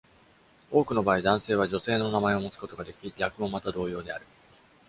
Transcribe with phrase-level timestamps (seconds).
[0.71, 4.25] 多くの場合、男性は女性の名前を持つことができ、逆もまた同様である。